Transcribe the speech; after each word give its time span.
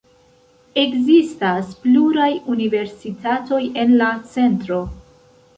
Ekzistas 0.83 1.69
pluraj 1.83 2.29
universitatoj 2.55 3.63
en 3.85 3.97
la 4.03 4.11
centro. 4.37 4.85